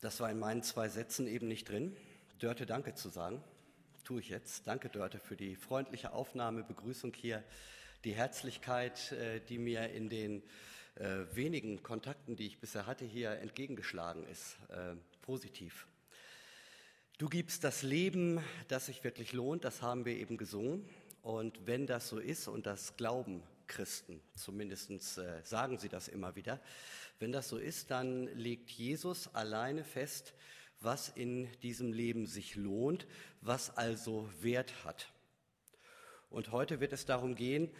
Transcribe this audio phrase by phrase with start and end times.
[0.00, 1.94] Das war in meinen zwei Sätzen eben nicht drin.
[2.38, 3.44] Dörte Danke zu sagen,
[4.02, 4.66] tue ich jetzt.
[4.66, 7.44] Danke, Dörte, für die freundliche Aufnahme, Begrüßung hier,
[8.04, 10.42] die Herzlichkeit, äh, die mir in den
[10.94, 14.56] äh, wenigen Kontakten, die ich bisher hatte, hier entgegengeschlagen ist.
[14.70, 15.86] Äh, positiv.
[17.18, 20.88] Du gibst das Leben, das sich wirklich lohnt, das haben wir eben gesungen.
[21.20, 26.34] Und wenn das so ist, und das glauben Christen, zumindest äh, sagen sie das immer
[26.34, 26.60] wieder,
[27.20, 30.34] wenn das so ist, dann legt Jesus alleine fest,
[30.80, 33.06] was in diesem Leben sich lohnt,
[33.40, 35.12] was also Wert hat.
[36.30, 37.70] Und heute wird es darum gehen,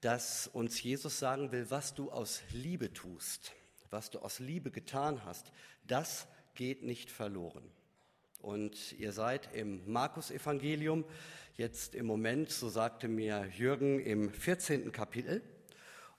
[0.00, 3.52] dass uns Jesus sagen will, was du aus Liebe tust,
[3.90, 5.52] was du aus Liebe getan hast,
[5.86, 7.70] das geht nicht verloren.
[8.40, 11.04] Und ihr seid im Markus-Evangelium
[11.56, 14.92] jetzt im Moment, so sagte mir Jürgen, im 14.
[14.92, 15.42] Kapitel.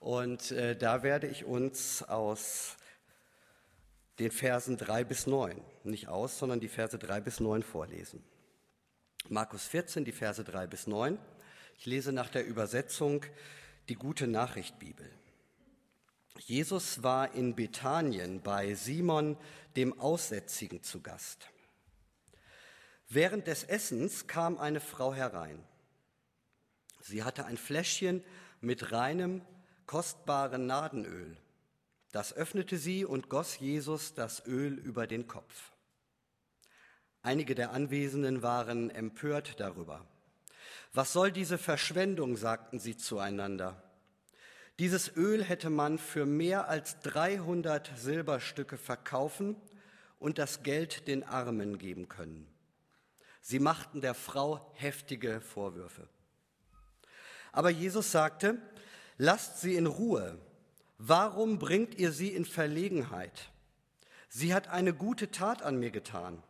[0.00, 2.76] Und äh, da werde ich uns aus
[4.18, 8.22] den Versen 3 bis 9, nicht aus, sondern die Verse 3 bis 9 vorlesen.
[9.28, 11.18] Markus 14, die Verse 3 bis 9.
[11.78, 13.24] Ich lese nach der Übersetzung
[13.88, 15.08] die Gute Nachricht Bibel.
[16.38, 19.36] Jesus war in Bethanien bei Simon
[19.76, 21.48] dem Aussätzigen zu Gast.
[23.08, 25.64] Während des Essens kam eine Frau herein.
[27.00, 28.22] Sie hatte ein Fläschchen
[28.60, 29.40] mit reinem,
[29.86, 31.36] kostbaren Nadenöl.
[32.12, 35.72] Das öffnete sie und goss Jesus das Öl über den Kopf.
[37.22, 40.06] Einige der Anwesenden waren empört darüber.
[40.92, 43.82] Was soll diese Verschwendung, sagten sie zueinander.
[44.78, 49.56] Dieses Öl hätte man für mehr als 300 Silberstücke verkaufen
[50.18, 52.46] und das Geld den Armen geben können.
[53.40, 56.08] Sie machten der Frau heftige Vorwürfe.
[57.52, 58.58] Aber Jesus sagte,
[59.16, 60.38] lasst sie in Ruhe.
[60.98, 63.50] Warum bringt ihr sie in Verlegenheit?
[64.28, 66.42] Sie hat eine gute Tat an mir getan.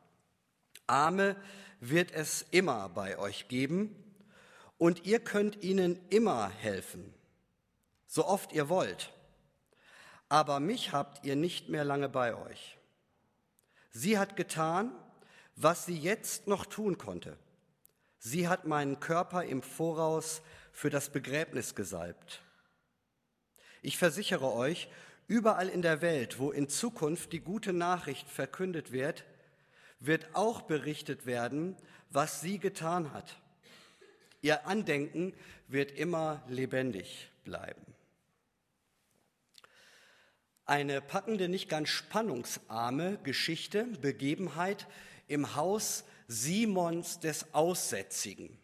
[0.87, 1.37] Arme
[1.81, 3.95] wird es immer bei euch geben
[4.79, 7.13] und ihr könnt ihnen immer helfen,
[8.07, 9.13] so oft ihr wollt.
[10.29, 12.79] Aber mich habt ihr nicht mehr lange bei euch.
[13.91, 14.93] Sie hat getan,
[15.61, 17.37] was sie jetzt noch tun konnte.
[18.19, 20.41] Sie hat meinen Körper im Voraus
[20.73, 22.43] für das Begräbnis gesalbt.
[23.83, 24.89] Ich versichere euch,
[25.27, 29.25] überall in der Welt, wo in Zukunft die gute Nachricht verkündet wird,
[29.99, 31.77] wird auch berichtet werden,
[32.11, 33.37] was sie getan hat.
[34.41, 35.35] Ihr Andenken
[35.67, 37.83] wird immer lebendig bleiben.
[40.65, 44.87] Eine packende, nicht ganz spannungsarme Geschichte, Begebenheit,
[45.29, 48.59] im Haus Simons des Aussätzigen.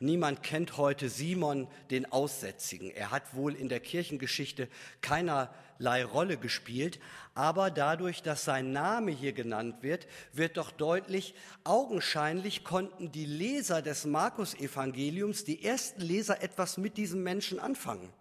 [0.00, 2.90] Niemand kennt heute Simon den Aussätzigen.
[2.90, 4.68] Er hat wohl in der Kirchengeschichte
[5.00, 6.98] keinerlei Rolle gespielt,
[7.34, 13.82] aber dadurch, dass sein Name hier genannt wird, wird doch deutlich, augenscheinlich konnten die Leser
[13.82, 18.12] des Markus-Evangeliums, die ersten Leser, etwas mit diesem Menschen anfangen.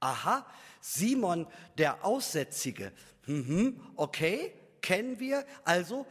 [0.00, 0.44] Aha,
[0.80, 1.46] Simon
[1.78, 2.90] der Aussätzige.
[3.26, 5.46] Mhm, okay, kennen wir.
[5.64, 6.06] Also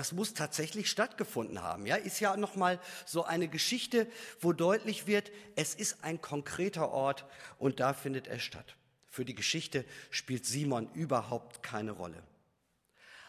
[0.00, 1.84] das muss tatsächlich stattgefunden haben.
[1.84, 4.06] Ja, ist ja noch mal so eine Geschichte,
[4.40, 7.26] wo deutlich wird, es ist ein konkreter Ort
[7.58, 8.76] und da findet er statt.
[9.10, 12.22] Für die Geschichte spielt Simon überhaupt keine Rolle.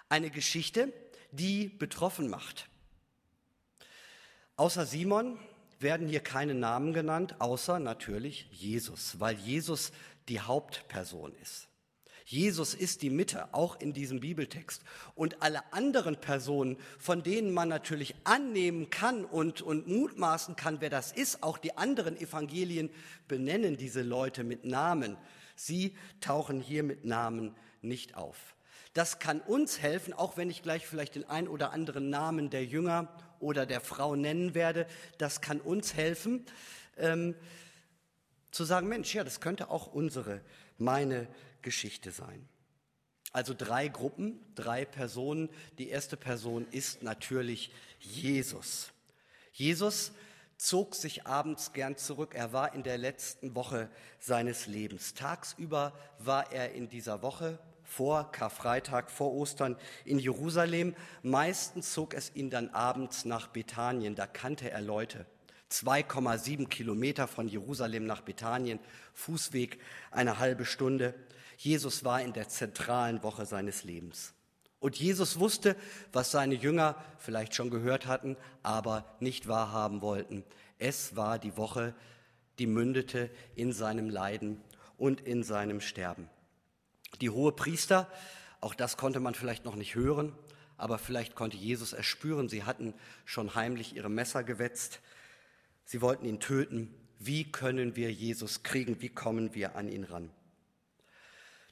[0.08, 0.94] Eine Geschichte,
[1.34, 2.70] die betroffen macht.
[4.56, 5.38] Außer Simon
[5.82, 9.92] werden hier keine Namen genannt, außer natürlich Jesus, weil Jesus
[10.30, 11.68] die Hauptperson ist.
[12.32, 14.84] Jesus ist die Mitte, auch in diesem Bibeltext.
[15.16, 20.90] Und alle anderen Personen, von denen man natürlich annehmen kann und, und mutmaßen kann, wer
[20.90, 22.90] das ist, auch die anderen Evangelien
[23.28, 25.18] benennen diese Leute mit Namen.
[25.58, 28.56] Sie tauchen hier mit Namen nicht auf.
[28.94, 32.64] Das kann uns helfen, auch wenn ich gleich vielleicht den ein oder anderen Namen der
[32.64, 33.10] Jünger
[33.42, 34.88] oder der Frau nennen werde.
[35.18, 36.46] Das kann uns helfen,
[36.96, 37.36] ähm,
[38.52, 40.40] zu sagen, Mensch, ja, das könnte auch unsere,
[40.78, 41.28] meine
[41.62, 42.48] Geschichte sein.
[43.32, 45.50] Also drei Gruppen, drei Personen.
[45.78, 48.92] Die erste Person ist natürlich Jesus.
[49.54, 50.12] Jesus
[50.58, 52.36] zog sich abends gern zurück.
[52.36, 55.14] Er war in der letzten Woche seines Lebens.
[55.14, 60.96] Tagsüber war er in dieser Woche vor Karfreitag, vor Ostern in Jerusalem.
[61.24, 64.16] Meistens zog es ihn dann abends nach Bethanien.
[64.16, 65.26] Da kannte er Leute.
[65.72, 68.80] 2,7 Kilometer von Jerusalem nach Bethanien,
[69.14, 69.80] Fußweg
[70.12, 71.16] eine halbe Stunde.
[71.64, 74.34] Jesus war in der zentralen Woche seines Lebens.
[74.80, 75.76] Und Jesus wusste,
[76.12, 80.44] was seine Jünger vielleicht schon gehört hatten, aber nicht wahrhaben wollten.
[80.80, 81.94] Es war die Woche,
[82.58, 84.60] die mündete in seinem Leiden
[84.98, 86.32] und in seinem Sterben.
[87.22, 88.12] Die hohe Priester
[88.60, 90.34] Auch das konnte man vielleicht noch nicht hören,
[90.78, 92.50] aber vielleicht konnte Jesus erspüren.
[92.50, 95.00] Sie hatten schon heimlich ihre Messer gewetzt.
[95.86, 96.92] Sie wollten ihn töten.
[97.20, 99.00] Wie können wir Jesus kriegen?
[99.00, 100.32] Wie kommen wir an ihn ran?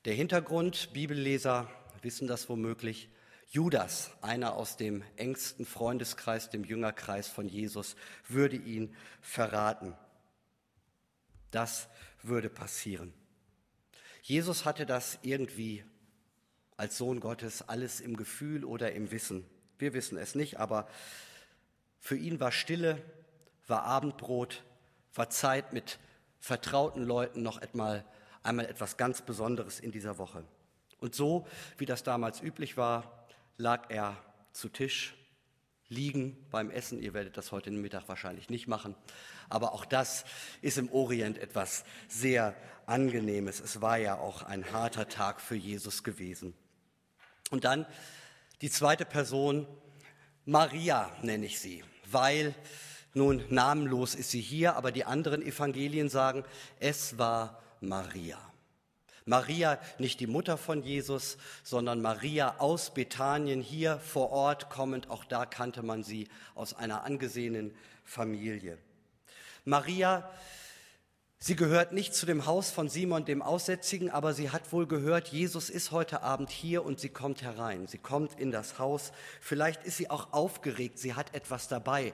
[0.05, 1.69] Der Hintergrund, Bibelleser
[2.01, 3.09] wissen das womöglich,
[3.49, 7.97] Judas, einer aus dem engsten Freundeskreis, dem Jüngerkreis von Jesus,
[8.29, 9.97] würde ihn verraten.
[11.51, 11.89] Das
[12.21, 13.13] würde passieren.
[14.21, 15.83] Jesus hatte das irgendwie
[16.77, 19.43] als Sohn Gottes alles im Gefühl oder im Wissen.
[19.79, 20.87] Wir wissen es nicht, aber
[21.99, 23.03] für ihn war Stille,
[23.67, 24.63] war Abendbrot,
[25.13, 25.99] war Zeit mit
[26.39, 28.05] vertrauten Leuten noch einmal,
[28.43, 30.43] einmal etwas ganz Besonderes in dieser Woche.
[30.99, 31.47] Und so,
[31.77, 33.25] wie das damals üblich war,
[33.57, 34.17] lag er
[34.51, 35.15] zu Tisch,
[35.87, 37.01] liegen beim Essen.
[37.01, 38.95] Ihr werdet das heute Mittag wahrscheinlich nicht machen.
[39.49, 40.25] Aber auch das
[40.61, 42.55] ist im Orient etwas sehr
[42.85, 43.59] Angenehmes.
[43.59, 46.53] Es war ja auch ein harter Tag für Jesus gewesen.
[47.51, 47.85] Und dann
[48.61, 49.67] die zweite Person,
[50.45, 52.55] Maria nenne ich sie, weil
[53.13, 56.43] nun namenlos ist sie hier, aber die anderen Evangelien sagen,
[56.79, 58.39] es war Maria.
[59.29, 65.23] Maria, nicht die Mutter von Jesus, sondern Maria aus Bethanien, hier vor Ort kommend, auch
[65.23, 68.79] da kannte man sie aus einer angesehenen Familie.
[69.65, 70.27] Maria,
[71.37, 75.27] sie gehört nicht zu dem Haus von Simon dem Aussätzigen, aber sie hat wohl gehört,
[75.27, 77.85] Jesus ist heute Abend hier und sie kommt herein.
[77.85, 79.11] Sie kommt in das Haus.
[79.41, 82.13] Vielleicht ist sie auch aufgeregt, sie hat etwas dabei.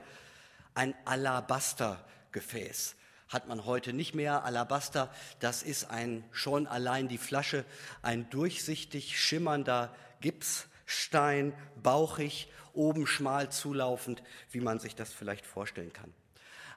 [0.74, 2.96] Ein Alabastergefäß
[3.28, 4.44] hat man heute nicht mehr.
[4.44, 7.66] Alabaster, das ist ein schon allein die Flasche,
[8.02, 16.14] ein durchsichtig schimmernder Gipsstein, bauchig, oben schmal zulaufend, wie man sich das vielleicht vorstellen kann.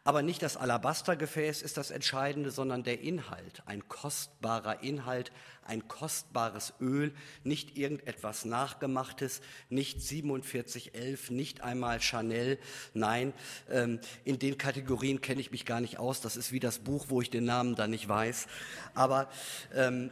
[0.08, 5.32] Aber nicht das Alabastergefäß ist das Entscheidende, sondern der Inhalt, ein kostbarer Inhalt,
[5.66, 7.12] ein kostbares Öl,
[7.44, 12.58] nicht irgendetwas Nachgemachtes, nicht 4711, nicht einmal Chanel.
[12.94, 13.34] Nein,
[13.68, 16.22] ähm, in den Kategorien kenne ich mich gar nicht aus.
[16.22, 18.46] Das ist wie das Buch, wo ich den Namen dann nicht weiß.
[18.94, 19.28] Aber
[19.74, 20.10] ähm,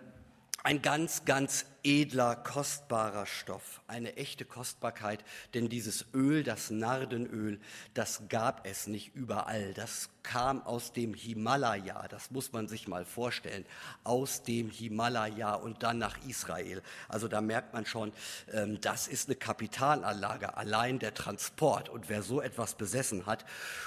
[0.62, 5.24] ein ganz, ganz edler, kostbarer Stoff, eine echte Kostbarkeit,
[5.54, 7.60] denn dieses Öl, das Nardenöl,
[7.94, 9.72] das gab es nicht überall.
[9.72, 13.64] Das kam aus dem Himalaya, das muss man sich mal vorstellen,
[14.02, 16.82] aus dem Himalaya und dann nach Israel.
[17.08, 18.12] Also da merkt man schon,
[18.52, 23.44] ähm, das ist eine Kapitalanlage, allein der Transport und wer so etwas besessen hat.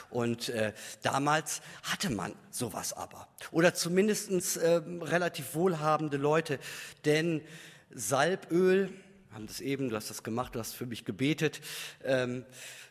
[0.10, 3.28] Und äh, damals hatte man sowas aber.
[3.52, 6.60] Oder zumindest äh, relativ wohlhabende Leute,
[7.04, 7.42] denn
[7.92, 8.90] Salböl,
[9.32, 11.62] haben das eben, du hast das gemacht, du hast für mich gebetet.
[12.04, 12.46] Ähm,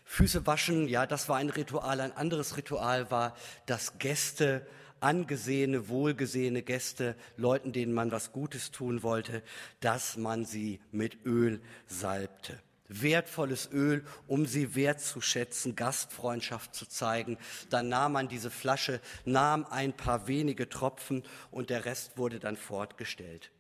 [0.05, 2.00] Füße waschen, ja, das war ein Ritual.
[2.00, 3.37] Ein anderes Ritual war,
[3.67, 4.67] dass Gäste,
[5.00, 9.43] angesehene, wohlgesehene Gäste, Leuten, denen man was Gutes tun wollte,
[9.81, 12.59] dass man sie mit Öl salbte.
[12.89, 17.37] Wertvolles Öl, um sie wertzuschätzen, Gastfreundschaft zu zeigen.
[17.69, 22.56] Dann nahm man diese Flasche, nahm ein paar wenige Tropfen und der Rest wurde dann
[22.56, 23.51] fortgestellt.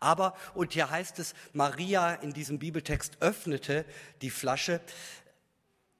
[0.00, 3.84] Aber, und hier heißt es, Maria in diesem Bibeltext öffnete
[4.22, 4.80] die Flasche.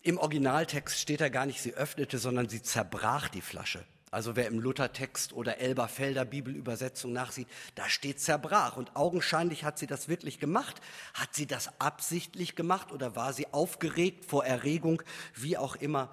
[0.03, 3.85] Im Originaltext steht da gar nicht, sie öffnete, sondern sie zerbrach die Flasche.
[4.11, 8.77] Also wer im Luthertext oder Elberfelder Bibelübersetzung nachsieht, da steht zerbrach.
[8.77, 10.81] Und augenscheinlich hat sie das wirklich gemacht.
[11.15, 15.03] Hat sie das absichtlich gemacht oder war sie aufgeregt vor Erregung,
[15.35, 16.13] wie auch immer.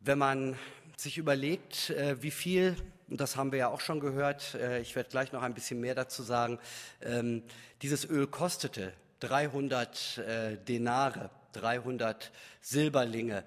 [0.00, 0.58] Wenn man
[0.96, 2.76] sich überlegt, äh, wie viel
[3.10, 5.80] und das haben wir ja auch schon gehört, äh, ich werde gleich noch ein bisschen
[5.80, 6.58] mehr dazu sagen,
[7.02, 7.42] ähm,
[7.82, 13.44] dieses Öl kostete 300 äh, Denare, 300 Silberlinge.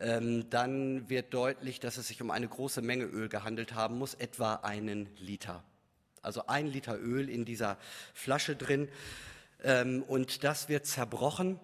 [0.00, 4.14] Ähm, dann wird deutlich, dass es sich um eine große Menge Öl gehandelt haben muss,
[4.14, 5.62] etwa einen Liter.
[6.22, 7.76] Also ein Liter Öl in dieser
[8.14, 8.88] Flasche drin.
[9.62, 11.60] Ähm, und das wird zerbrochen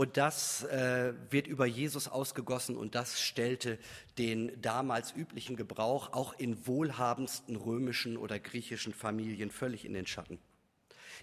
[0.00, 3.78] und das äh, wird über Jesus ausgegossen und das stellte
[4.16, 10.38] den damals üblichen Gebrauch auch in wohlhabendsten römischen oder griechischen Familien völlig in den Schatten.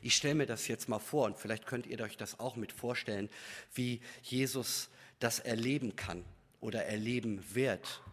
[0.03, 2.71] Ich stelle mir das jetzt mal vor und vielleicht könnt ihr euch das auch mit
[2.71, 3.31] vorstellen,
[3.73, 6.23] wie Jesus das erleben kann
[6.61, 8.03] oder erleben wird,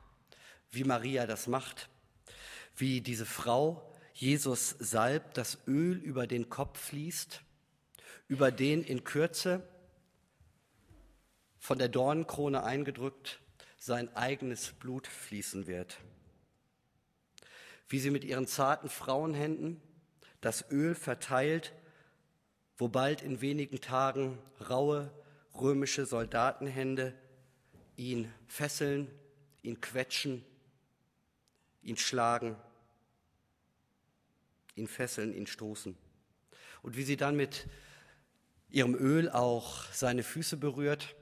[0.70, 1.90] wie Maria das macht,
[2.74, 7.42] wie diese Frau Jesus salbt, das Öl über den Kopf fließt,
[8.28, 9.62] über den in Kürze
[11.64, 13.40] von der Dornenkrone eingedrückt,
[13.78, 15.98] sein eigenes Blut fließen wird.
[17.88, 19.80] Wie sie mit ihren zarten Frauenhänden
[20.42, 21.72] das Öl verteilt,
[22.76, 25.10] wo bald in wenigen Tagen raue
[25.54, 27.14] römische Soldatenhände
[27.96, 29.10] ihn fesseln,
[29.62, 30.44] ihn quetschen,
[31.80, 32.56] ihn schlagen,
[34.74, 35.96] ihn fesseln, ihn stoßen.
[36.82, 37.66] und wie sie dann mit
[38.68, 41.16] ihrem Öl auch seine Füße berührt,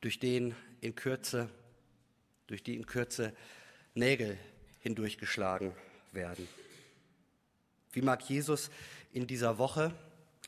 [0.00, 1.48] durch den in Kürze,
[2.46, 3.34] durch die in Kürze
[3.94, 4.38] Nägel
[4.80, 5.72] hindurchgeschlagen
[6.12, 6.48] werden.
[7.92, 8.70] Wie mag Jesus
[9.12, 9.94] in dieser Woche,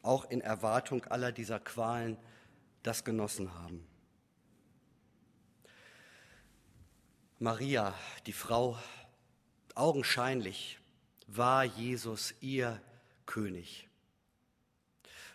[0.02, 2.16] auch in Erwartung aller dieser Qualen,
[2.82, 3.86] das genossen haben?
[7.38, 7.94] Maria,
[8.26, 8.78] die Frau,
[9.74, 10.78] augenscheinlich
[11.26, 12.80] war Jesus ihr
[13.26, 13.88] König.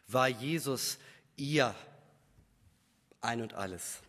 [0.07, 0.97] War Jesus
[1.35, 1.75] ihr
[3.21, 4.01] ein und alles.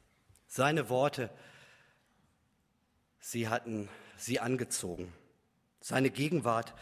[0.47, 1.31] Seine Worte,
[3.19, 5.13] sie hatten sie angezogen.
[5.81, 6.75] Seine Gegenwart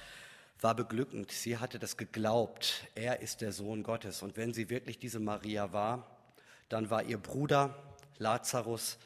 [0.60, 1.30] war beglückend.
[1.30, 2.86] Sie hatte das geglaubt.
[2.94, 4.22] Er ist der Sohn Gottes.
[4.22, 6.18] Und wenn sie wirklich diese Maria war,
[6.68, 7.74] dann war ihr Bruder
[8.18, 8.98] Lazarus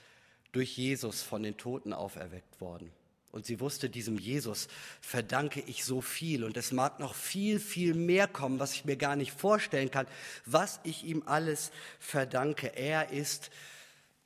[0.53, 2.93] durch Jesus von den Toten auferweckt worden.
[3.33, 4.69] Und sie wusste, diesem Jesus
[5.01, 6.45] verdanke ich so viel.
[6.45, 10.07] Und es mag noch viel, viel mehr kommen, was ich mir gar nicht vorstellen kann,
[10.45, 12.77] was ich ihm alles verdanke.
[12.77, 13.51] Er ist,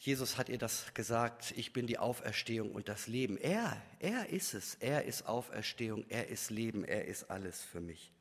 [0.00, 3.38] Jesus hat ihr das gesagt, ich bin die Auferstehung und das Leben.
[3.38, 4.75] Er, er ist es.
[4.80, 8.12] Er ist Auferstehung, er ist Leben, er ist alles für mich.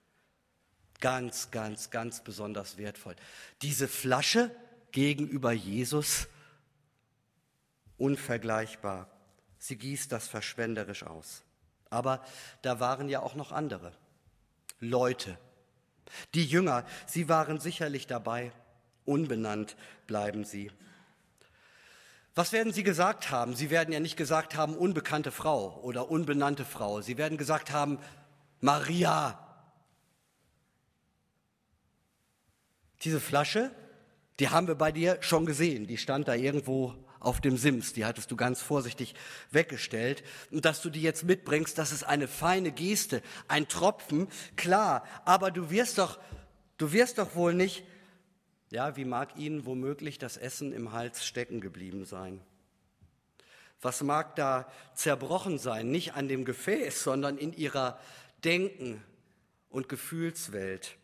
[1.01, 3.15] Ganz, ganz, ganz besonders wertvoll.
[3.63, 4.55] Diese Flasche
[4.91, 6.27] gegenüber Jesus,
[7.97, 9.09] unvergleichbar.
[9.67, 11.41] Sie gießt das verschwenderisch aus.
[11.89, 12.23] Aber
[12.61, 13.93] da waren ja auch noch andere
[14.79, 15.39] Leute.
[16.35, 18.51] Die Jünger, sie waren sicherlich dabei.
[19.05, 20.71] Unbenannt bleiben sie.
[22.35, 23.55] Was werden sie gesagt haben?
[23.55, 27.01] Sie werden ja nicht gesagt haben, unbekannte Frau oder unbenannte Frau.
[27.01, 27.97] Sie werden gesagt haben,
[28.61, 29.39] Maria.
[33.01, 33.71] Diese Flasche,
[34.39, 35.87] die haben wir bei dir schon gesehen.
[35.87, 36.93] Die stand da irgendwo
[37.25, 39.15] auf dem Sims, die hattest du ganz vorsichtig
[39.51, 40.23] weggestellt.
[40.51, 45.51] Und dass du die jetzt mitbringst, das ist eine feine Geste, ein Tropfen, klar, aber
[45.51, 46.19] du wirst doch,
[46.77, 47.83] du wirst doch wohl nicht,
[48.69, 52.41] ja, wie mag ihnen womöglich das Essen im Hals stecken geblieben sein?
[53.81, 55.91] Was mag da zerbrochen sein?
[55.91, 57.99] Nicht an dem Gefäß, sondern in ihrer
[58.43, 59.03] Denken-
[59.69, 60.97] und Gefühlswelt.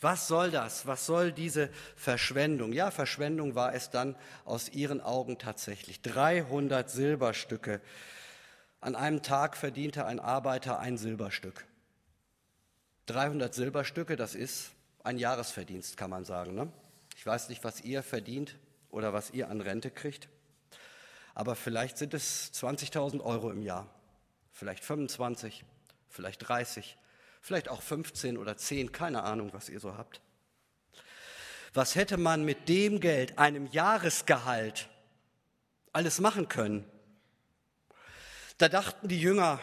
[0.00, 0.86] Was soll das?
[0.86, 2.72] Was soll diese Verschwendung?
[2.72, 4.14] Ja, Verschwendung war es dann
[4.44, 6.02] aus ihren Augen tatsächlich.
[6.02, 7.80] 300 Silberstücke.
[8.80, 11.66] An einem Tag verdiente ein Arbeiter ein Silberstück.
[13.06, 14.70] 300 Silberstücke, das ist
[15.02, 16.54] ein Jahresverdienst, kann man sagen.
[16.54, 16.70] Ne?
[17.16, 18.56] Ich weiß nicht, was ihr verdient
[18.90, 20.28] oder was ihr an Rente kriegt,
[21.34, 23.88] aber vielleicht sind es 20.000 Euro im Jahr,
[24.52, 25.64] vielleicht 25,
[26.08, 26.96] vielleicht 30,
[27.48, 30.20] vielleicht auch 15 oder 10, keine Ahnung, was ihr so habt.
[31.72, 34.88] Was hätte man mit dem Geld, einem Jahresgehalt,
[35.92, 36.84] alles machen können?
[38.58, 39.60] Da dachten die Jünger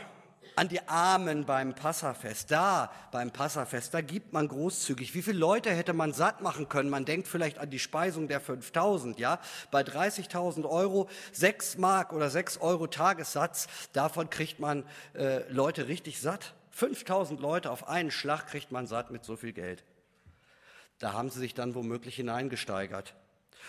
[0.56, 2.50] an die Armen beim Passafest.
[2.50, 5.14] Da beim Passafest, da gibt man großzügig.
[5.14, 6.90] Wie viele Leute hätte man satt machen können?
[6.90, 9.40] Man denkt vielleicht an die Speisung der 5000, ja?
[9.70, 16.20] Bei 30.000 Euro, 6 Mark oder 6 Euro Tagessatz, davon kriegt man äh, Leute richtig
[16.20, 16.56] satt.
[16.76, 19.86] 5000 Leute auf einen Schlag kriegt man satt mit so viel Geld.
[21.00, 23.16] Da haben sie sich dann womöglich hineingesteigert.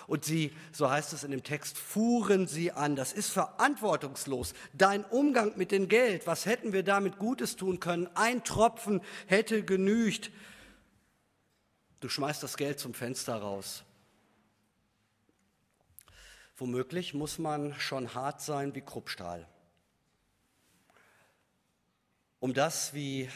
[0.09, 2.97] Und sie, so heißt es in dem Text, fuhren sie an.
[2.97, 4.55] Das ist verantwortungslos.
[4.73, 8.09] Dein Umgang mit dem Geld, was hätten wir damit Gutes tun können?
[8.17, 10.33] Ein Tropfen hätte genügt.
[12.01, 13.85] Du schmeißt das Geld zum Fenster raus.
[16.57, 19.47] Womöglich muss man schon hart sein wie Kruppstahl
[22.47, 23.29] um das, wie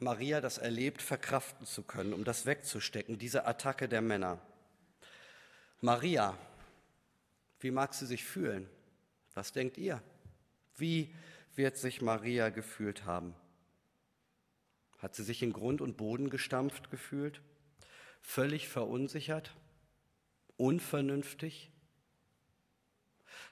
[0.00, 4.40] Maria das erlebt, verkraften zu können, um das wegzustecken, diese Attacke der Männer.
[5.82, 6.38] Maria,
[7.60, 8.66] wie mag sie sich fühlen?
[9.34, 10.02] Was denkt ihr?
[10.78, 11.14] Wie
[11.54, 13.34] wird sich Maria gefühlt haben?
[14.96, 17.42] Hat sie sich in Grund und Boden gestampft gefühlt?
[18.22, 19.54] Völlig verunsichert?
[20.56, 21.70] Unvernünftig?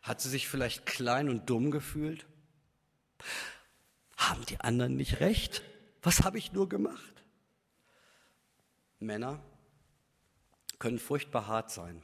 [0.00, 2.24] Hat sie sich vielleicht klein und dumm gefühlt?
[4.16, 5.62] Haben die anderen nicht recht?
[6.02, 7.24] Was habe ich nur gemacht?
[8.98, 9.40] Männer
[10.78, 12.02] können furchtbar hart sein.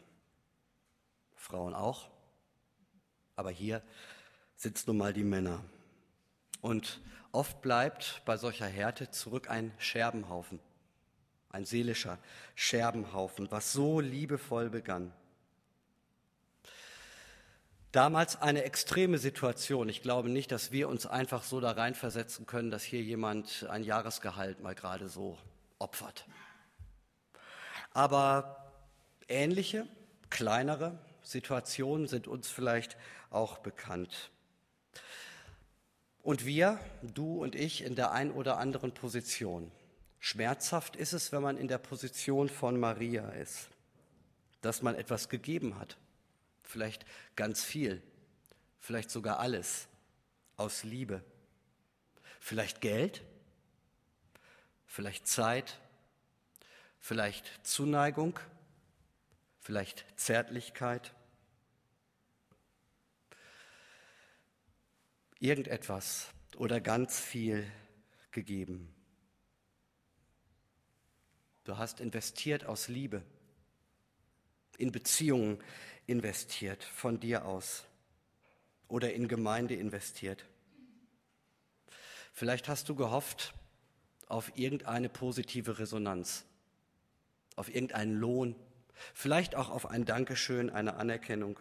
[1.34, 2.10] Frauen auch.
[3.36, 3.82] Aber hier
[4.56, 5.64] sitzen nun mal die Männer.
[6.60, 7.00] Und
[7.32, 10.60] oft bleibt bei solcher Härte zurück ein Scherbenhaufen,
[11.50, 12.18] ein seelischer
[12.54, 15.12] Scherbenhaufen, was so liebevoll begann.
[17.92, 19.88] Damals eine extreme Situation.
[19.88, 23.82] Ich glaube nicht, dass wir uns einfach so da reinversetzen können, dass hier jemand ein
[23.82, 25.38] Jahresgehalt mal gerade so
[25.78, 26.26] opfert.
[27.92, 28.72] Aber
[29.26, 29.86] ähnliche,
[30.28, 32.98] kleinere Situationen sind uns vielleicht
[33.30, 34.30] auch bekannt.
[36.22, 39.72] Und wir, du und ich, in der ein oder anderen Position,
[40.18, 43.68] Schmerzhaft ist es, wenn man in der Position von Maria ist,
[44.60, 45.96] dass man etwas gegeben hat,
[46.68, 48.02] vielleicht ganz viel,
[48.78, 49.88] vielleicht sogar alles,
[50.56, 51.24] aus Liebe,
[52.40, 53.22] vielleicht Geld,
[54.86, 55.80] vielleicht Zeit,
[57.00, 58.38] vielleicht Zuneigung,
[59.60, 61.14] vielleicht Zärtlichkeit,
[65.40, 67.70] irgendetwas oder ganz viel
[68.30, 68.94] gegeben.
[71.64, 73.22] Du hast investiert aus Liebe,
[74.76, 75.62] in Beziehungen
[76.08, 77.84] investiert von dir aus
[78.88, 80.44] oder in Gemeinde investiert.
[82.32, 83.54] Vielleicht hast du gehofft
[84.26, 86.44] auf irgendeine positive Resonanz,
[87.56, 88.56] auf irgendeinen Lohn,
[89.12, 91.60] vielleicht auch auf ein Dankeschön, eine Anerkennung.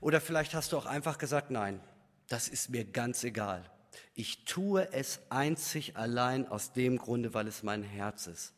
[0.00, 1.80] Oder vielleicht hast du auch einfach gesagt, nein,
[2.28, 3.68] das ist mir ganz egal.
[4.14, 8.52] Ich tue es einzig allein aus dem Grunde, weil es mein Herz ist,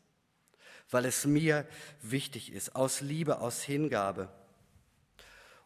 [0.90, 1.66] weil es mir
[2.00, 4.28] wichtig ist, aus Liebe, aus Hingabe.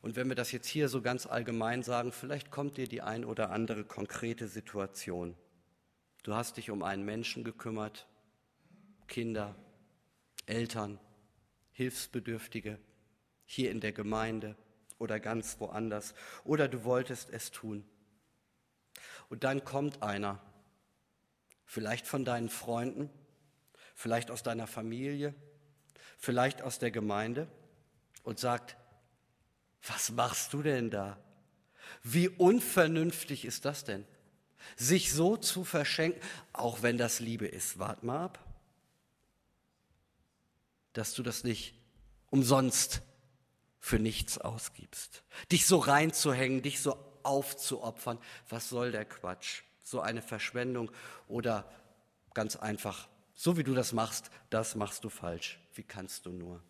[0.01, 3.25] Und wenn wir das jetzt hier so ganz allgemein sagen, vielleicht kommt dir die ein
[3.25, 5.37] oder andere konkrete Situation.
[6.25, 8.09] Du hast dich um einen Menschen gekümmert,
[9.07, 9.55] Kinder,
[10.47, 10.99] Eltern,
[11.73, 12.79] Hilfsbedürftige,
[13.45, 14.57] hier in der Gemeinde
[14.99, 16.15] oder ganz woanders,
[16.45, 17.85] oder du wolltest es tun.
[19.29, 20.41] Und dann kommt einer,
[21.65, 23.09] vielleicht von deinen Freunden,
[23.95, 25.35] vielleicht aus deiner Familie,
[26.19, 27.49] vielleicht aus der Gemeinde
[28.23, 28.77] und sagt,
[29.87, 31.19] was machst du denn da?
[32.03, 34.07] Wie unvernünftig ist das denn?
[34.77, 36.23] Sich so zu verschenken,
[36.53, 37.79] auch wenn das Liebe ist.
[37.79, 38.39] Wart mal ab,
[40.93, 41.75] dass du das nicht
[42.31, 43.03] umsonst
[43.81, 45.25] für nichts ausgibst.
[45.51, 48.19] Dich so reinzuhängen, dich so aufzuopfern.
[48.49, 49.63] Was soll der Quatsch?
[49.83, 50.91] So eine Verschwendung
[51.27, 51.71] oder
[52.35, 53.09] ganz einfach,
[53.43, 55.59] so wie du das machst, das machst du falsch.
[55.75, 56.63] Wie kannst du nur?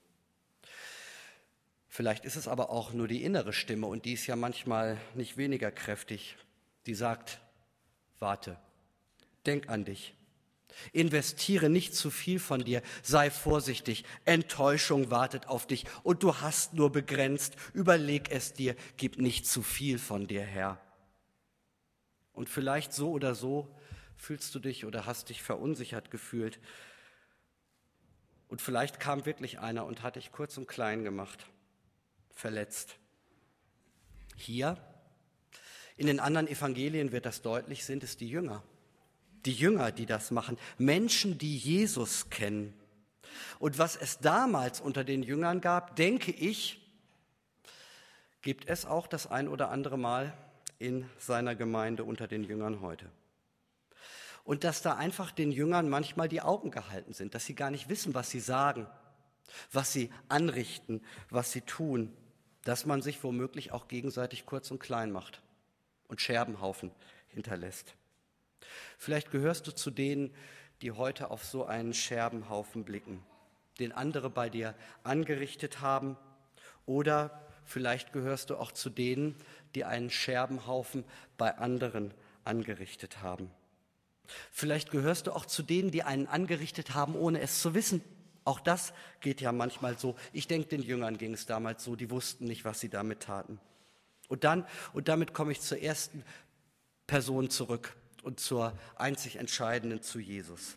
[1.86, 5.36] Vielleicht ist es aber auch nur die innere Stimme und die ist ja manchmal nicht
[5.36, 6.38] weniger kräftig,
[6.86, 7.42] die sagt,
[8.20, 8.56] warte,
[9.44, 10.14] denk an dich,
[10.92, 15.84] Investiere nicht zu viel von dir, sei vorsichtig, Enttäuschung wartet auf dich.
[16.02, 20.80] Und du hast nur begrenzt, überleg es dir, gib nicht zu viel von dir her.
[22.32, 23.68] Und vielleicht so oder so
[24.22, 26.58] fühlst du dich oder hast dich verunsichert gefühlt.
[28.48, 31.46] Und vielleicht kam wirklich einer und hat dich kurz und klein gemacht,
[32.30, 32.96] verletzt.
[34.36, 34.76] Hier,
[35.96, 38.62] in den anderen Evangelien wird das deutlich, sind es die Jünger
[39.44, 42.74] die Jünger, die das machen, Menschen, die Jesus kennen.
[43.58, 46.80] Und was es damals unter den Jüngern gab, denke ich,
[48.42, 50.32] gibt es auch das ein oder andere Mal
[50.78, 53.08] in seiner Gemeinde unter den Jüngern heute.
[54.44, 57.88] Und dass da einfach den Jüngern manchmal die Augen gehalten sind, dass sie gar nicht
[57.88, 58.86] wissen, was sie sagen,
[59.70, 61.00] was sie anrichten,
[61.30, 62.12] was sie tun,
[62.64, 65.42] dass man sich womöglich auch gegenseitig kurz und klein macht
[66.08, 66.90] und Scherbenhaufen
[67.28, 67.94] hinterlässt.
[68.98, 70.34] Vielleicht gehörst du zu denen,
[70.80, 73.24] die heute auf so einen Scherbenhaufen blicken,
[73.78, 74.74] den andere bei dir
[75.04, 76.16] angerichtet haben.
[76.86, 79.36] Oder vielleicht gehörst du auch zu denen,
[79.74, 81.04] die einen Scherbenhaufen
[81.38, 82.12] bei anderen
[82.44, 83.50] angerichtet haben.
[84.50, 88.02] Vielleicht gehörst du auch zu denen, die einen angerichtet haben, ohne es zu wissen.
[88.44, 90.16] Auch das geht ja manchmal so.
[90.32, 93.60] Ich denke, den Jüngern ging es damals so, die wussten nicht, was sie damit taten.
[94.28, 96.24] Und dann, und damit komme ich zur ersten
[97.06, 100.76] Person zurück und zur einzig Entscheidenden zu Jesus.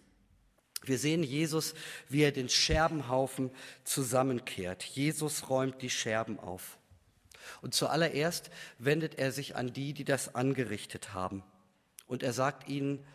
[0.83, 1.73] Wir sehen Jesus,
[2.09, 3.51] wie er den Scherbenhaufen
[3.83, 4.83] zusammenkehrt.
[4.83, 6.77] Jesus räumt die Scherben auf.
[7.61, 11.43] Und zuallererst wendet er sich an die, die das angerichtet haben.
[12.07, 13.05] Und er sagt ihnen,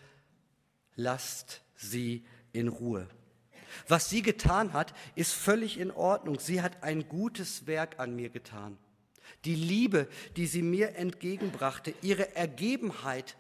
[1.01, 3.09] lasst sie in Ruhe.
[3.89, 6.41] Was sie getan hat, ist völlig in Ordnung.
[6.41, 8.79] Sie hat ein gutes Werk an mir getan.
[9.45, 13.37] Die Liebe, die sie mir entgegenbrachte, ihre Ergebenheit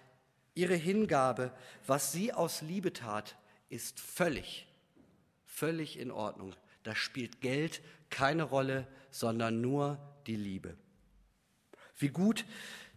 [0.54, 1.52] Ihre Hingabe,
[1.86, 3.36] was sie aus Liebe tat,
[3.68, 4.66] ist völlig,
[5.46, 6.54] völlig in Ordnung.
[6.82, 10.76] Da spielt Geld keine Rolle, sondern nur die Liebe.
[11.96, 12.44] Wie gut,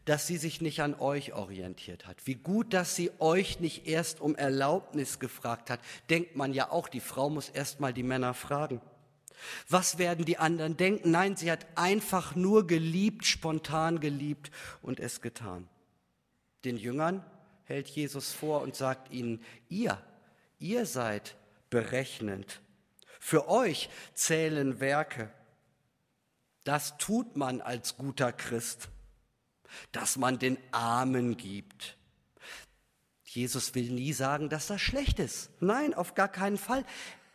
[0.06, 2.26] dass sie sich nicht an euch orientiert hat.
[2.26, 5.80] Wie gut, dass sie euch nicht erst um Erlaubnis gefragt hat.
[6.10, 8.82] Denkt man ja auch, die Frau muss erst mal die Männer fragen.
[9.70, 11.12] Was werden die anderen denken?
[11.12, 15.68] Nein, sie hat einfach nur geliebt, spontan geliebt und es getan.
[16.66, 17.26] Den Jüngern
[17.66, 20.02] hält Jesus vor und sagt ihnen, ihr,
[20.60, 21.36] ihr seid
[21.70, 22.62] berechnend.
[23.20, 25.32] Für euch zählen Werke.
[26.64, 28.90] Das tut man als guter Christ,
[29.92, 31.98] dass man den Armen gibt.
[33.24, 35.50] Jesus will nie sagen, dass das schlecht ist.
[35.60, 36.86] Nein, auf gar keinen Fall.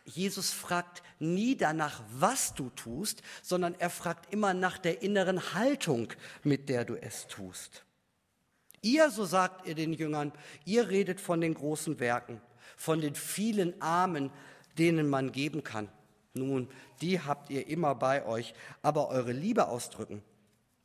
[0.05, 6.13] Jesus fragt nie danach, was du tust, sondern er fragt immer nach der inneren Haltung,
[6.43, 7.83] mit der du es tust.
[8.81, 10.31] Ihr, so sagt ihr den Jüngern,
[10.65, 12.41] ihr redet von den großen Werken,
[12.77, 14.31] von den vielen Armen,
[14.77, 15.89] denen man geben kann.
[16.33, 16.69] Nun,
[17.01, 20.23] die habt ihr immer bei euch, aber eure Liebe ausdrücken,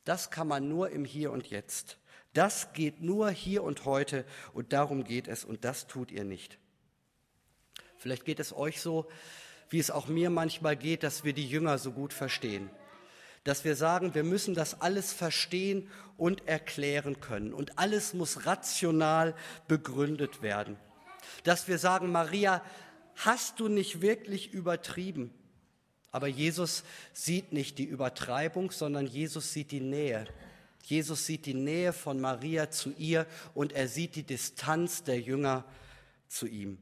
[0.05, 1.97] das kann man nur im Hier und Jetzt.
[2.33, 6.59] Das geht nur hier und heute und darum geht es und das tut ihr nicht.
[7.97, 9.07] Vielleicht geht es euch so,
[9.69, 12.69] wie es auch mir manchmal geht, dass wir die Jünger so gut verstehen.
[13.45, 17.53] Dass wir sagen, wir müssen das alles verstehen und erklären können.
[17.53, 19.33] Und alles muss rational
[19.67, 20.77] begründet werden.
[21.45, 22.61] Dass wir sagen, Maria,
[23.15, 25.33] hast du nicht wirklich übertrieben?
[26.15, 30.25] Aber Jesus sieht nicht die Übertreibung, sondern Jesus sieht die Nähe.
[30.81, 35.65] Jesus sieht die Nähe von Maria zu ihr und er sieht die Distanz der Jünger
[36.29, 36.77] zu ihm.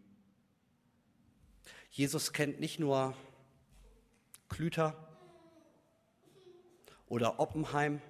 [1.89, 3.17] Jesus kennt nicht nur
[4.50, 4.96] Klüter
[7.08, 8.04] oder Oppenheim,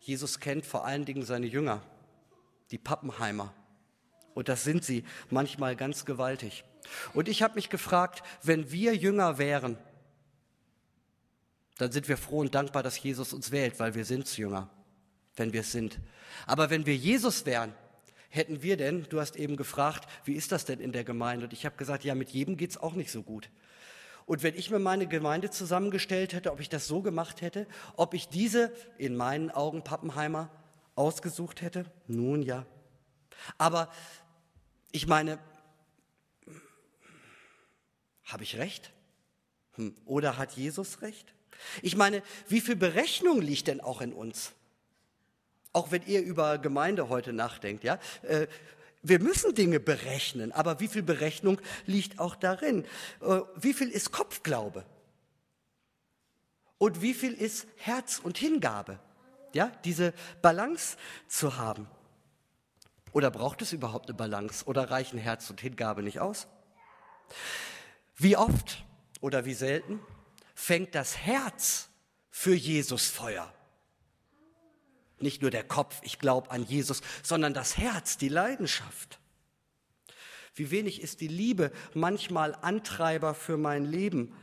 [0.00, 1.82] Jesus kennt vor allen Dingen seine Jünger,
[2.70, 3.52] die Pappenheimer.
[4.32, 6.64] Und das sind sie manchmal ganz gewaltig.
[7.12, 9.76] Und ich habe mich gefragt, wenn wir Jünger wären,
[11.80, 14.68] dann sind wir froh und dankbar, dass Jesus uns wählt, weil wir sind Jünger,
[15.36, 15.98] wenn wir es sind.
[16.46, 17.72] Aber wenn wir Jesus wären,
[18.28, 21.46] hätten wir denn, du hast eben gefragt, wie ist das denn in der Gemeinde?
[21.46, 23.50] Und ich habe gesagt, ja, mit jedem geht es auch nicht so gut.
[24.26, 27.66] Und wenn ich mir meine Gemeinde zusammengestellt hätte, ob ich das so gemacht hätte,
[27.96, 30.50] ob ich diese, in meinen Augen Pappenheimer,
[30.96, 31.86] ausgesucht hätte?
[32.06, 32.66] Nun ja.
[33.56, 33.90] Aber
[34.92, 35.38] ich meine,
[38.24, 38.92] habe ich recht?
[39.76, 39.96] Hm.
[40.04, 41.34] Oder hat Jesus recht?
[41.82, 44.52] Ich meine, wie viel Berechnung liegt denn auch in uns?
[45.72, 47.98] Auch wenn ihr über Gemeinde heute nachdenkt, ja.
[48.22, 48.46] Äh,
[49.02, 52.84] wir müssen Dinge berechnen, aber wie viel Berechnung liegt auch darin?
[53.22, 54.84] Äh, wie viel ist Kopfglaube?
[56.76, 58.98] Und wie viel ist Herz und Hingabe?
[59.52, 60.96] Ja, diese Balance
[61.28, 61.88] zu haben.
[63.12, 64.64] Oder braucht es überhaupt eine Balance?
[64.66, 66.46] Oder reichen Herz und Hingabe nicht aus?
[68.16, 68.84] Wie oft
[69.20, 70.00] oder wie selten
[70.60, 71.88] fängt das Herz
[72.30, 73.52] für Jesus Feuer?
[75.18, 79.18] Nicht nur der Kopf, ich glaube an Jesus, sondern das Herz, die Leidenschaft.
[80.54, 84.34] Wie wenig ist die Liebe manchmal Antreiber für mein Leben?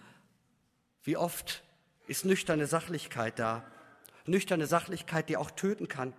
[1.03, 1.63] Wie oft
[2.07, 3.65] ist nüchterne Sachlichkeit da?
[4.25, 6.13] Nüchterne Sachlichkeit, die auch töten kann.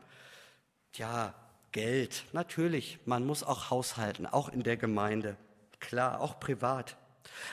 [0.93, 1.35] Tja,
[1.73, 5.37] Geld, natürlich, man muss auch haushalten, auch in der Gemeinde.
[5.81, 6.97] Klar, auch privat.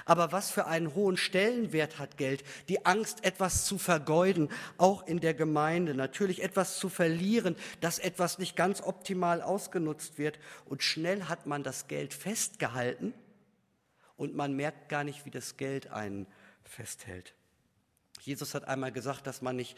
[0.06, 2.44] Aber was für einen hohen Stellenwert hat Geld?
[2.70, 5.96] Die Angst, etwas zu vergeuden, auch in der Gemeinde.
[5.96, 10.40] Natürlich etwas zu verlieren, dass etwas nicht ganz optimal ausgenutzt wird.
[10.66, 13.14] Und schnell hat man das Geld festgehalten
[14.18, 16.28] und man merkt gar nicht, wie das Geld einen
[16.64, 17.34] festhält.
[18.22, 19.78] Jesus hat einmal gesagt, dass man nicht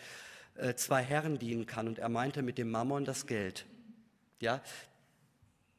[0.55, 3.65] äh, zwei Herren dienen kann und er meinte mit dem Mammon das Geld.
[4.39, 4.61] Ja,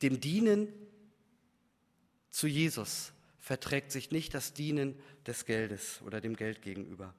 [0.03, 0.69] dem Dienen
[2.31, 3.13] zu Jesus
[3.49, 4.95] verträgt sich nicht das Dienen
[5.27, 7.15] des Geldes oder dem Geld gegenüber.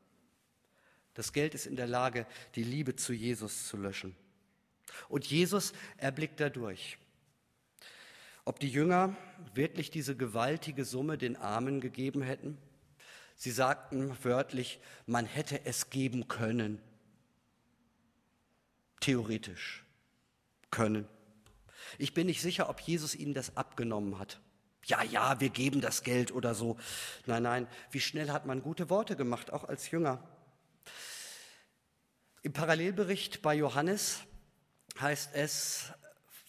[1.16, 4.16] Das Geld ist in der Lage, die Liebe zu Jesus zu löschen.
[5.08, 7.00] Und Jesus erblickt dadurch,
[8.46, 9.18] ob die Jünger
[9.56, 12.60] wirklich diese gewaltige Summe den Armen gegeben hätten.
[13.36, 16.80] Sie sagten wörtlich, man hätte es geben können.
[19.00, 19.84] Theoretisch
[20.70, 21.08] können.
[21.98, 24.40] Ich bin nicht sicher, ob Jesus ihnen das abgenommen hat
[24.86, 26.78] ja, ja, wir geben das Geld oder so.
[27.26, 30.24] Nein, nein, wie schnell hat man gute Worte gemacht, auch als Jünger.
[32.42, 34.22] Im Parallelbericht bei Johannes
[35.00, 35.92] heißt es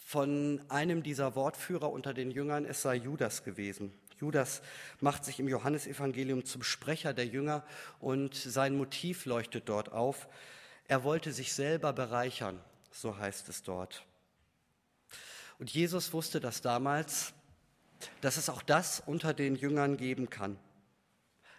[0.06, 3.92] von einem dieser Wortführer unter den Jüngern, es sei Judas gewesen.
[4.18, 4.60] Judas
[5.00, 7.64] macht sich im Johannesevangelium zum Sprecher der Jünger
[8.00, 10.28] und sein Motiv leuchtet dort auf.
[10.88, 14.04] Er wollte sich selber bereichern, so heißt es dort.
[15.58, 17.32] Und Jesus wusste das damals
[18.20, 20.58] dass es auch das unter den Jüngern geben kann.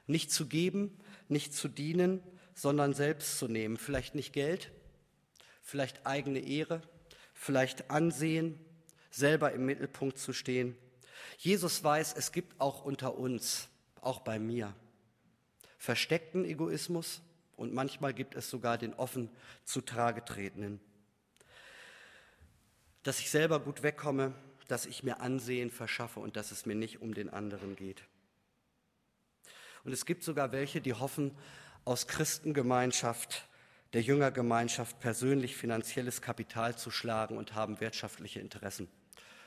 [0.07, 2.21] Nicht zu geben, nicht zu dienen,
[2.53, 3.77] sondern selbst zu nehmen.
[3.77, 4.71] Vielleicht nicht Geld,
[5.61, 6.81] vielleicht eigene Ehre,
[7.33, 8.59] vielleicht Ansehen,
[9.09, 10.77] selber im Mittelpunkt zu stehen.
[11.37, 13.67] Jesus weiß, es gibt auch unter uns,
[13.99, 14.75] auch bei mir,
[15.77, 17.21] versteckten Egoismus
[17.55, 19.29] und manchmal gibt es sogar den offen
[19.63, 20.79] zutage tretenden.
[23.03, 24.33] Dass ich selber gut wegkomme,
[24.71, 28.03] dass ich mir Ansehen verschaffe und dass es mir nicht um den anderen geht.
[29.83, 31.31] Und es gibt sogar welche, die hoffen,
[31.83, 33.47] aus Christengemeinschaft,
[33.93, 38.87] der Jüngergemeinschaft persönlich finanzielles Kapital zu schlagen und haben wirtschaftliche Interessen.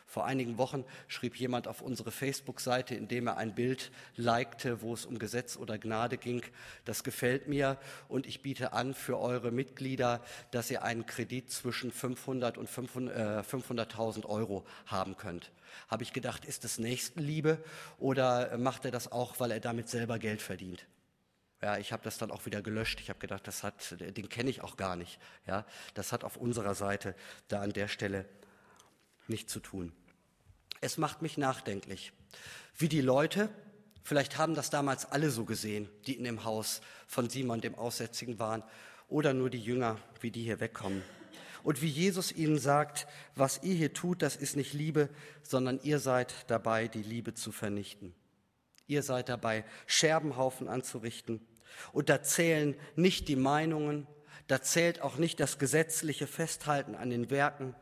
[0.06, 5.06] Vor einigen Wochen schrieb jemand auf unsere Facebook-Seite, indem er ein Bild likte, wo es
[5.06, 6.42] um Gesetz oder Gnade ging.
[6.84, 11.90] Das gefällt mir und ich biete an für eure Mitglieder, dass ihr einen Kredit zwischen
[11.90, 15.50] 500 und 500.000 äh, Euro haben könnt.
[15.88, 17.58] Habe ich gedacht, ist das Nächstenliebe
[17.98, 20.86] oder macht er das auch, weil er damit selber Geld verdient?
[21.62, 23.00] Ja, ich habe das dann auch wieder gelöscht.
[23.00, 25.18] Ich habe gedacht, das hat, den kenne ich auch gar nicht.
[25.46, 25.64] Ja,
[25.94, 27.14] das hat auf unserer Seite
[27.48, 28.26] da an der Stelle
[29.28, 29.92] nicht zu tun.
[30.80, 32.12] Es macht mich nachdenklich,
[32.76, 33.48] wie die Leute,
[34.02, 38.38] vielleicht haben das damals alle so gesehen, die in dem Haus von Simon dem Aussätzigen
[38.38, 38.62] waren,
[39.08, 41.02] oder nur die Jünger, wie die hier wegkommen.
[41.62, 45.08] Und wie Jesus ihnen sagt, was ihr hier tut, das ist nicht Liebe,
[45.42, 48.14] sondern ihr seid dabei, die Liebe zu vernichten.
[48.86, 51.40] Ihr seid dabei, Scherbenhaufen anzurichten.
[51.92, 54.06] Und da zählen nicht die Meinungen,
[54.46, 57.74] da zählt auch nicht das gesetzliche Festhalten an den Werken,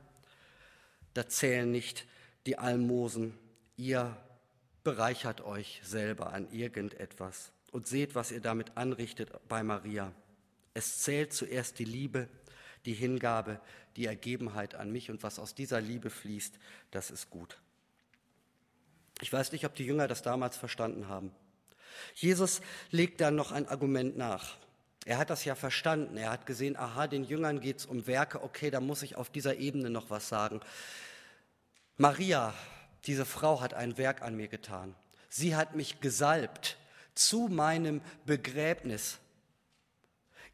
[1.15, 2.07] da zählen nicht
[2.47, 3.39] die Almosen.
[3.77, 4.17] Ihr
[4.85, 10.13] bereichert euch selber an irgendetwas und seht, was ihr damit anrichtet bei Maria.
[10.75, 12.29] Es zählt zuerst die Liebe,
[12.85, 13.61] die Hingabe,
[13.97, 16.59] die Ergebenheit an mich und was aus dieser Liebe fließt,
[16.91, 17.59] das ist gut.
[19.21, 21.31] Ich weiß nicht, ob die Jünger das damals verstanden haben.
[22.15, 24.57] Jesus legt dann noch ein Argument nach.
[25.05, 26.17] Er hat das ja verstanden.
[26.17, 28.43] Er hat gesehen, aha, den Jüngern geht es um Werke.
[28.43, 30.61] Okay, da muss ich auf dieser Ebene noch was sagen.
[31.97, 32.55] Maria,
[33.07, 34.95] diese Frau hat ein Werk an mir getan.
[35.29, 36.77] Sie hat mich gesalbt
[37.15, 39.19] zu meinem Begräbnis.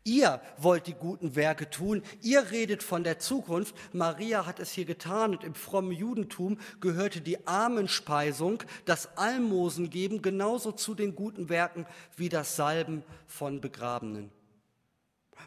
[0.04, 3.74] Ihr wollt die guten Werke tun, ihr redet von der Zukunft.
[3.92, 10.22] Maria hat es hier getan und im frommen Judentum gehörte die Armenspeisung, das Almosen geben
[10.22, 11.84] genauso zu den guten Werken
[12.16, 14.30] wie das Salben von Begrabenen.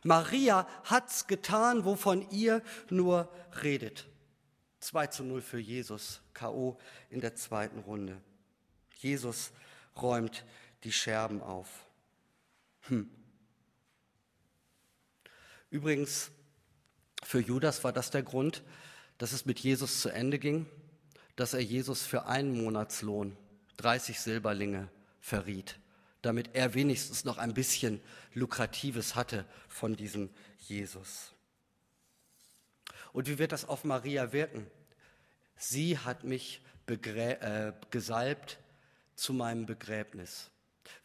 [0.04, 3.30] Maria hat's getan, wovon ihr nur
[3.64, 4.11] redet.
[4.82, 6.78] 2 zu 0 für Jesus, K.O.
[7.10, 8.20] in der zweiten Runde.
[8.98, 9.52] Jesus
[10.00, 10.44] räumt
[10.84, 11.86] die Scherben auf.
[12.82, 13.10] Hm.
[15.70, 16.32] Übrigens,
[17.24, 18.64] für Judas war das der Grund,
[19.18, 20.66] dass es mit Jesus zu Ende ging,
[21.36, 23.38] dass er Jesus für einen Monatslohn
[23.78, 24.90] 30 Silberlinge
[25.20, 25.80] verriet,
[26.22, 28.02] damit er wenigstens noch ein bisschen
[28.34, 31.34] Lukratives hatte von diesem Jesus.
[33.14, 34.68] Und wie wird das auf Maria wirken?
[35.56, 38.60] Sie hat mich äh, gesalbt
[39.16, 40.50] zu meinem Begräbnis.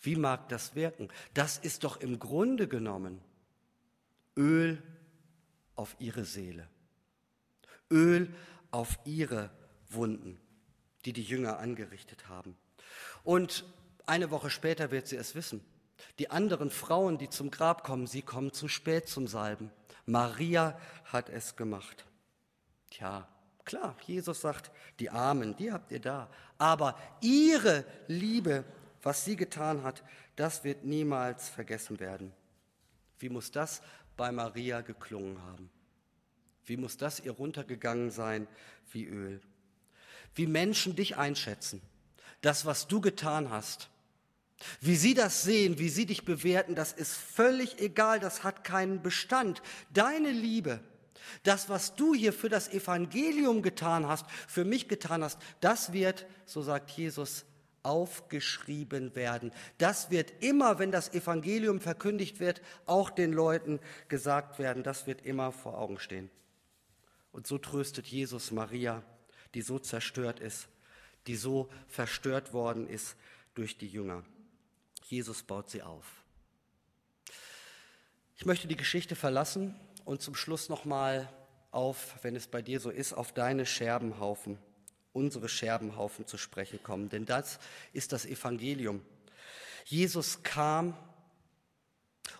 [0.00, 1.08] Wie mag das wirken?
[1.34, 3.20] Das ist doch im Grunde genommen
[4.36, 4.82] Öl
[5.74, 6.68] auf ihre Seele.
[7.90, 8.34] Öl
[8.70, 9.50] auf ihre
[9.88, 10.40] Wunden,
[11.04, 12.56] die die Jünger angerichtet haben.
[13.22, 13.64] Und
[14.06, 15.64] eine Woche später wird sie es wissen.
[16.18, 19.70] Die anderen Frauen, die zum Grab kommen, sie kommen zu spät zum Salben.
[20.06, 22.06] Maria hat es gemacht.
[22.90, 23.28] Tja,
[23.64, 26.30] klar, Jesus sagt, die Armen, die habt ihr da.
[26.58, 28.64] Aber ihre Liebe,
[29.02, 30.02] was sie getan hat,
[30.36, 32.32] das wird niemals vergessen werden.
[33.18, 33.82] Wie muss das
[34.16, 35.70] bei Maria geklungen haben?
[36.64, 38.46] Wie muss das ihr runtergegangen sein
[38.92, 39.40] wie Öl?
[40.34, 41.80] Wie Menschen dich einschätzen,
[42.40, 43.88] das, was du getan hast,
[44.80, 49.02] wie sie das sehen, wie sie dich bewerten, das ist völlig egal, das hat keinen
[49.02, 49.62] Bestand.
[49.92, 50.80] Deine Liebe,
[51.42, 56.26] das, was du hier für das Evangelium getan hast, für mich getan hast, das wird,
[56.46, 57.44] so sagt Jesus,
[57.82, 59.52] aufgeschrieben werden.
[59.78, 64.82] Das wird immer, wenn das Evangelium verkündigt wird, auch den Leuten gesagt werden.
[64.82, 66.28] Das wird immer vor Augen stehen.
[67.30, 69.04] Und so tröstet Jesus Maria,
[69.54, 70.68] die so zerstört ist,
[71.28, 73.14] die so verstört worden ist
[73.54, 74.24] durch die Jünger.
[75.08, 76.04] Jesus baut sie auf.
[78.36, 81.32] Ich möchte die Geschichte verlassen und zum Schluss nochmal
[81.70, 84.58] auf, wenn es bei dir so ist, auf deine Scherbenhaufen,
[85.12, 87.08] unsere Scherbenhaufen zu sprechen kommen.
[87.08, 87.60] Denn das
[87.92, 89.00] ist das Evangelium.
[89.84, 90.96] Jesus kam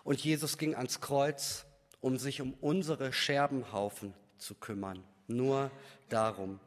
[0.03, 1.65] und Jesus ging ans Kreuz,
[2.01, 5.03] um sich um unsere Scherbenhaufen zu kümmern.
[5.27, 5.71] Nur
[6.09, 6.59] darum.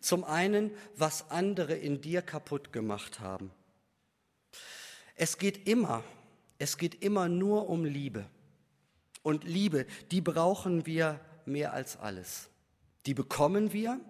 [0.00, 3.52] Zum einen, was andere in dir kaputt gemacht haben.
[5.14, 6.02] Es geht immer,
[6.58, 8.26] es geht immer nur um Liebe.
[9.22, 12.48] Und Liebe, die brauchen wir mehr als alles.
[13.06, 14.00] Die bekommen wir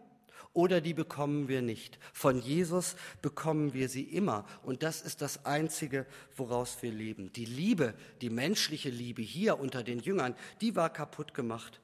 [0.52, 1.98] oder die bekommen wir nicht.
[2.12, 4.46] Von Jesus bekommen wir sie immer.
[4.62, 7.32] Und das ist das Einzige, woraus wir leben.
[7.32, 11.80] Die Liebe, die menschliche Liebe hier unter den Jüngern, die war kaputt gemacht.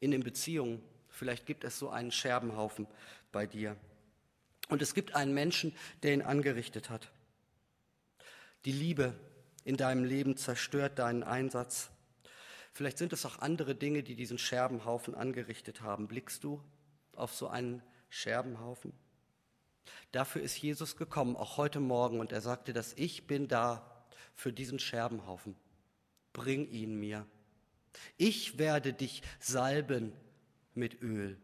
[0.00, 2.86] In den Beziehungen, vielleicht gibt es so einen Scherbenhaufen
[3.32, 3.76] bei dir.
[4.68, 7.10] Und es gibt einen Menschen, der ihn angerichtet hat.
[8.64, 9.14] Die Liebe
[9.64, 11.90] in deinem Leben zerstört deinen Einsatz.
[12.72, 16.08] Vielleicht sind es auch andere Dinge, die diesen Scherbenhaufen angerichtet haben.
[16.08, 16.62] Blickst du
[17.12, 18.92] auf so einen Scherbenhaufen?
[20.12, 24.52] Dafür ist Jesus gekommen, auch heute Morgen, und er sagte, dass ich bin da für
[24.52, 25.56] diesen Scherbenhaufen.
[26.32, 27.26] Bring ihn mir.
[28.16, 30.12] Ich werde dich salben
[30.74, 31.38] mit Öl.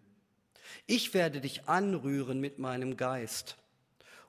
[0.87, 3.57] Ich werde dich anrühren mit meinem Geist.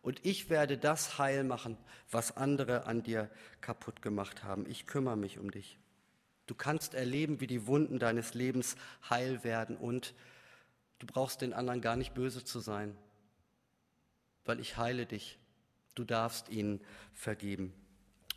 [0.01, 1.77] Und ich werde das heil machen,
[2.10, 3.30] was andere an dir
[3.62, 4.65] kaputt gemacht haben.
[4.67, 5.77] Ich kümmere mich um dich.
[6.47, 8.75] Du kannst erleben, wie die Wunden deines Lebens
[9.10, 10.13] heil werden und
[10.99, 12.97] du brauchst den anderen gar nicht böse zu sein,
[14.43, 15.38] weil ich heile dich.
[15.95, 16.82] Du darfst ihnen
[17.13, 17.73] vergeben.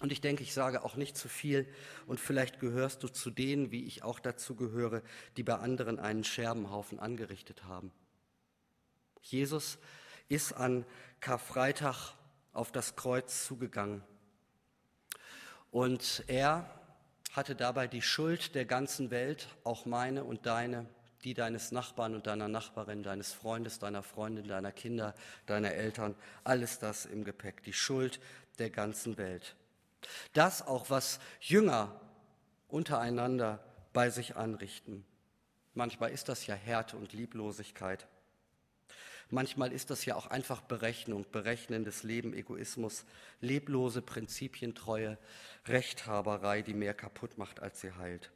[0.00, 1.66] Und ich denke, ich sage auch nicht zu viel
[2.06, 5.02] und vielleicht gehörst du zu denen, wie ich auch dazu gehöre,
[5.36, 7.92] die bei anderen einen Scherbenhaufen angerichtet haben.
[9.22, 9.78] Jesus
[10.28, 10.84] ist an
[11.20, 12.14] Karfreitag
[12.52, 14.02] auf das Kreuz zugegangen
[15.70, 16.70] und er
[17.32, 20.86] hatte dabei die Schuld der ganzen Welt, auch meine und deine,
[21.24, 25.14] die deines Nachbarn und deiner Nachbarin, deines Freundes, deiner Freundin, deiner Kinder,
[25.46, 28.20] deiner Eltern, alles das im Gepäck, die Schuld
[28.58, 29.56] der ganzen Welt.
[30.32, 32.00] Das auch, was Jünger
[32.68, 35.04] untereinander bei sich anrichten.
[35.74, 38.06] Manchmal ist das ja Härte und Lieblosigkeit.
[39.30, 43.04] Manchmal ist das ja auch einfach Berechnung, berechnendes Leben, Egoismus,
[43.40, 45.18] leblose Prinzipientreue,
[45.66, 48.30] Rechthaberei, die mehr kaputt macht, als sie heilt.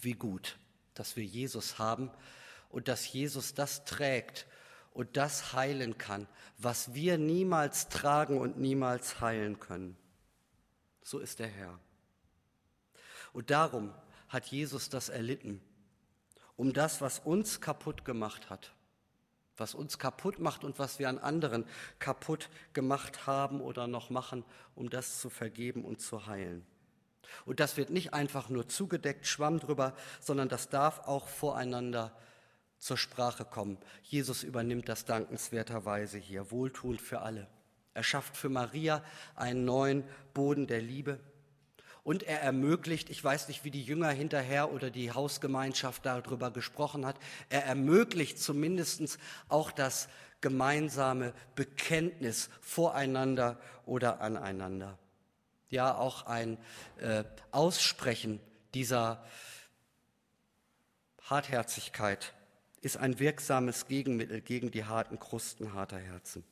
[0.00, 0.58] Wie gut,
[0.94, 2.10] dass wir Jesus haben
[2.68, 4.46] und dass Jesus das trägt
[4.92, 6.28] und das heilen kann,
[6.58, 9.96] was wir niemals tragen und niemals heilen können
[11.02, 11.78] so ist der Herr.
[13.32, 13.92] Und darum
[14.28, 15.60] hat Jesus das erlitten,
[16.56, 18.72] um das, was uns kaputt gemacht hat,
[19.56, 21.66] was uns kaputt macht und was wir an anderen
[21.98, 26.66] kaputt gemacht haben oder noch machen, um das zu vergeben und zu heilen.
[27.46, 32.14] Und das wird nicht einfach nur zugedeckt, Schwamm drüber, sondern das darf auch voreinander
[32.78, 33.78] zur Sprache kommen.
[34.02, 37.48] Jesus übernimmt das dankenswerterweise hier, wohltuend für alle.
[37.94, 39.02] Er schafft für Maria
[39.34, 41.20] einen neuen Boden der Liebe.
[42.04, 47.06] Und er ermöglicht, ich weiß nicht, wie die Jünger hinterher oder die Hausgemeinschaft darüber gesprochen
[47.06, 47.16] hat,
[47.48, 50.08] er ermöglicht zumindest auch das
[50.40, 54.98] gemeinsame Bekenntnis voreinander oder aneinander.
[55.68, 56.58] Ja, auch ein
[56.98, 58.40] äh, Aussprechen
[58.74, 59.24] dieser
[61.22, 62.34] Hartherzigkeit
[62.80, 66.44] ist ein wirksames Gegenmittel gegen die harten Krusten harter Herzen.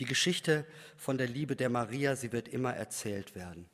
[0.00, 3.68] Die Geschichte von der Liebe der Maria, sie wird immer erzählt werden.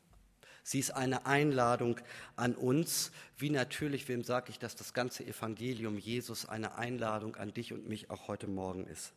[0.63, 1.99] Sie ist eine Einladung
[2.37, 7.55] an uns, wie natürlich, wem sage ich, dass das ganze Evangelium Jesus eine Einladung an
[7.55, 9.15] dich und mich auch heute Morgen ist.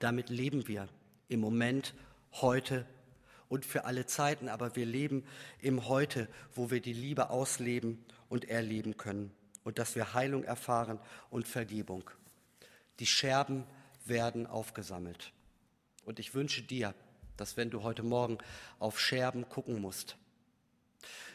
[0.00, 0.88] Damit leben wir
[1.28, 1.94] im Moment,
[2.32, 2.84] heute
[3.48, 5.24] und für alle Zeiten, aber wir leben
[5.60, 9.30] im Heute, wo wir die Liebe ausleben und erleben können
[9.64, 10.98] und dass wir Heilung erfahren
[11.30, 12.10] und Vergebung.
[12.98, 13.64] Die Scherben
[14.04, 15.32] werden aufgesammelt.
[16.08, 16.94] Und ich wünsche dir,
[17.36, 18.38] dass wenn du heute Morgen
[18.78, 20.16] auf Scherben gucken musst,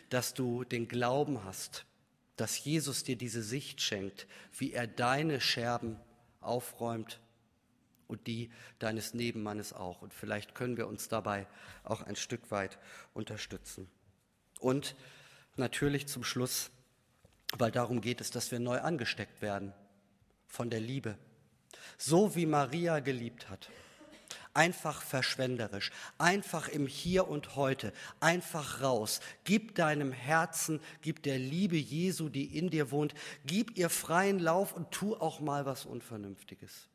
[0.09, 1.85] dass du den Glauben hast,
[2.37, 4.25] dass Jesus dir diese Sicht schenkt,
[4.57, 5.99] wie er deine Scherben
[6.41, 7.19] aufräumt
[8.07, 10.01] und die deines Nebenmannes auch.
[10.01, 11.45] Und vielleicht können wir uns dabei
[11.83, 12.79] auch ein Stück weit
[13.13, 13.87] unterstützen.
[14.59, 14.95] Und
[15.55, 16.71] natürlich zum Schluss,
[17.59, 19.71] weil darum geht es, dass wir neu angesteckt werden
[20.47, 21.19] von der Liebe.
[21.99, 23.69] So wie Maria geliebt hat
[24.53, 29.19] einfach verschwenderisch, einfach im Hier und Heute, einfach raus.
[29.43, 33.13] Gib deinem Herzen, gib der Liebe Jesu, die in dir wohnt,
[33.45, 36.87] gib ihr freien Lauf und tu auch mal was Unvernünftiges.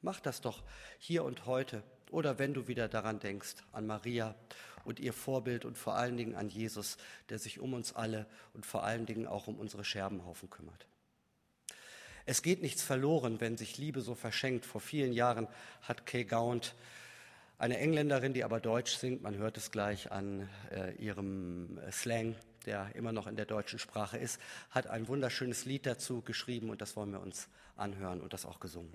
[0.00, 0.62] Mach das doch
[0.98, 4.34] hier und heute oder wenn du wieder daran denkst, an Maria
[4.84, 6.96] und ihr Vorbild und vor allen Dingen an Jesus,
[7.28, 10.86] der sich um uns alle und vor allen Dingen auch um unsere Scherbenhaufen kümmert.
[12.28, 14.66] Es geht nichts verloren, wenn sich Liebe so verschenkt.
[14.66, 15.48] Vor vielen Jahren
[15.80, 16.74] hat Kay Gaunt,
[17.56, 22.36] eine Engländerin, die aber Deutsch singt, man hört es gleich an äh, ihrem äh, Slang,
[22.66, 26.82] der immer noch in der deutschen Sprache ist, hat ein wunderschönes Lied dazu geschrieben und
[26.82, 28.92] das wollen wir uns anhören und das auch gesungen.